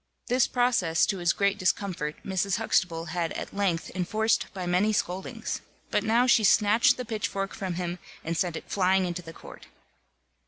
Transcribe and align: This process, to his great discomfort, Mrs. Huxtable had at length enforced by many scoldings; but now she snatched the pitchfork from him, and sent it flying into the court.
This 0.29 0.47
process, 0.47 1.05
to 1.05 1.19
his 1.19 1.31
great 1.31 1.59
discomfort, 1.59 2.15
Mrs. 2.25 2.57
Huxtable 2.57 3.09
had 3.13 3.31
at 3.33 3.55
length 3.55 3.91
enforced 3.93 4.47
by 4.51 4.65
many 4.65 4.91
scoldings; 4.93 5.61
but 5.91 6.03
now 6.03 6.25
she 6.25 6.43
snatched 6.43 6.97
the 6.97 7.05
pitchfork 7.05 7.53
from 7.53 7.75
him, 7.75 7.99
and 8.23 8.35
sent 8.35 8.55
it 8.55 8.67
flying 8.71 9.05
into 9.05 9.21
the 9.21 9.31
court. 9.31 9.67